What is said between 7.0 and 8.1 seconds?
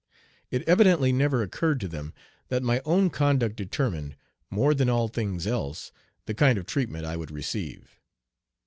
I would receive.